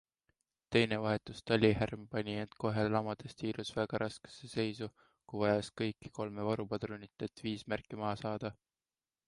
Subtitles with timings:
[0.75, 4.89] Teine vahetus Talihärm pani end kohe lamadestiirus väga raskesse seisu,
[5.27, 8.55] kui vajas kõiki kolme varupadrunit, et viis märki maha saada.